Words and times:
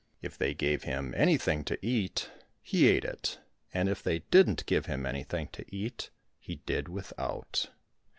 If 0.19 0.35
they 0.35 0.55
gave 0.55 0.81
him 0.81 1.13
anything 1.15 1.63
to 1.65 1.77
eat, 1.85 2.31
he 2.63 2.87
ate 2.87 3.05
it; 3.05 3.37
and 3.71 3.87
if 3.87 4.01
they 4.01 4.23
didn't 4.31 4.65
give 4.65 4.87
him 4.87 5.05
anything 5.05 5.47
to 5.49 5.63
eat, 5.69 6.09
he 6.39 6.55
did 6.65 6.89
without. 6.89 7.69